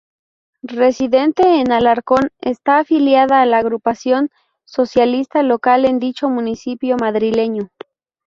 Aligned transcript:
Residente 0.63 1.43
en 1.59 1.71
Alcorcón, 1.71 2.31
está 2.39 2.79
afiliada 2.79 3.39
a 3.39 3.45
la 3.45 3.59
agrupación 3.59 4.31
socialista 4.65 5.43
local 5.43 5.85
en 5.85 5.99
dicho 5.99 6.27
municipio 6.27 6.97
madrileño. 6.99 7.69